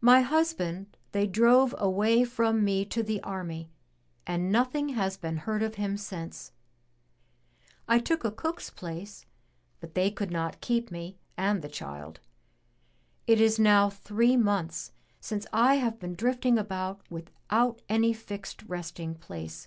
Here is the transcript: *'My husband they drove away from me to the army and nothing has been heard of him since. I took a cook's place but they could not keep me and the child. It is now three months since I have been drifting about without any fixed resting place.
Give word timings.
*'My 0.00 0.20
husband 0.20 0.96
they 1.10 1.26
drove 1.26 1.74
away 1.76 2.22
from 2.22 2.62
me 2.64 2.84
to 2.84 3.02
the 3.02 3.20
army 3.24 3.68
and 4.24 4.52
nothing 4.52 4.90
has 4.90 5.16
been 5.16 5.38
heard 5.38 5.60
of 5.60 5.74
him 5.74 5.96
since. 5.96 6.52
I 7.88 7.98
took 7.98 8.24
a 8.24 8.30
cook's 8.30 8.70
place 8.70 9.26
but 9.80 9.94
they 9.96 10.08
could 10.12 10.30
not 10.30 10.60
keep 10.60 10.92
me 10.92 11.18
and 11.36 11.62
the 11.62 11.68
child. 11.68 12.20
It 13.26 13.40
is 13.40 13.58
now 13.58 13.90
three 13.90 14.36
months 14.36 14.92
since 15.18 15.48
I 15.52 15.78
have 15.82 15.98
been 15.98 16.14
drifting 16.14 16.56
about 16.56 17.00
without 17.10 17.82
any 17.88 18.12
fixed 18.12 18.62
resting 18.68 19.16
place. 19.16 19.66